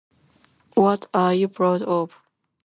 What 0.73 1.05
are 1.13 1.31
you 1.35 1.47
proud 1.47 1.83
of? 1.83 2.23